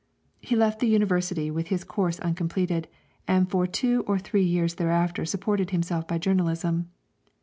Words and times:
He 0.41 0.55
left 0.55 0.79
the 0.79 0.87
University 0.89 1.51
with 1.51 1.67
his 1.67 1.83
course 1.83 2.19
uncompleted, 2.21 2.87
and 3.27 3.47
for 3.51 3.67
two 3.67 4.03
or 4.07 4.17
three 4.17 4.41
years 4.41 4.73
thereafter 4.73 5.25
supported 5.25 5.69
himself 5.69 6.07
by 6.07 6.17
journalism. 6.17 6.89